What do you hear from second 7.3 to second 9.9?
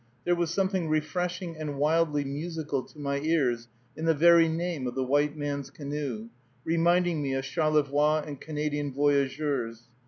of Charlevoix and Canadian Voyageurs.